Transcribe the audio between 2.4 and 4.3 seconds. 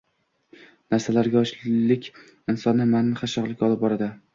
insonni ma’nan qashshoqlikka olib boradi.